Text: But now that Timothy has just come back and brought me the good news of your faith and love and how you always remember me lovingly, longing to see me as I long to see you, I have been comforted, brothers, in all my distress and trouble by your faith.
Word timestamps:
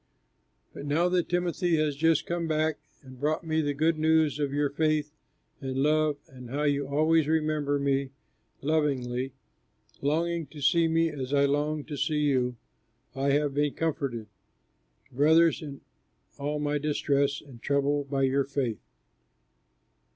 But 0.73 0.87
now 0.87 1.09
that 1.09 1.29
Timothy 1.29 1.75
has 1.75 1.95
just 1.95 2.25
come 2.25 2.47
back 2.47 2.79
and 3.03 3.19
brought 3.19 3.45
me 3.45 3.61
the 3.61 3.75
good 3.75 3.99
news 3.99 4.39
of 4.39 4.51
your 4.51 4.71
faith 4.71 5.13
and 5.59 5.77
love 5.83 6.17
and 6.27 6.49
how 6.49 6.63
you 6.63 6.87
always 6.87 7.27
remember 7.27 7.77
me 7.77 8.09
lovingly, 8.63 9.31
longing 10.01 10.47
to 10.47 10.59
see 10.59 10.87
me 10.87 11.09
as 11.11 11.35
I 11.35 11.45
long 11.45 11.83
to 11.83 11.97
see 11.97 12.21
you, 12.21 12.55
I 13.15 13.29
have 13.33 13.53
been 13.53 13.75
comforted, 13.75 14.25
brothers, 15.11 15.61
in 15.61 15.81
all 16.39 16.57
my 16.57 16.79
distress 16.79 17.39
and 17.39 17.61
trouble 17.61 18.05
by 18.05 18.23
your 18.23 18.43
faith. 18.45 18.79